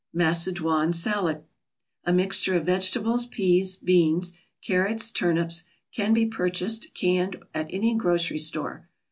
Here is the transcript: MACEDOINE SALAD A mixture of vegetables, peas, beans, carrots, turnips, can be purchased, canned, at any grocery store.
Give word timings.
MACEDOINE 0.15 0.93
SALAD 0.93 1.43
A 2.05 2.11
mixture 2.11 2.55
of 2.55 2.65
vegetables, 2.65 3.27
peas, 3.27 3.75
beans, 3.77 4.33
carrots, 4.63 5.11
turnips, 5.11 5.65
can 5.93 6.11
be 6.11 6.25
purchased, 6.25 6.91
canned, 6.95 7.35
at 7.53 7.67
any 7.71 7.93
grocery 7.93 8.39
store. 8.39 8.89